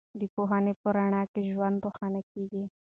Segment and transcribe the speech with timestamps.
[0.19, 2.63] د پوهنې په رڼا کې ژوند روښانه کېږي.